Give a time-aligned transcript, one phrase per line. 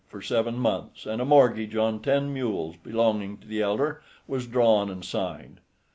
[0.07, 4.89] for seven months, and a mortgage on ten mules belonging to the elder was drawn
[4.89, 5.59] and signed.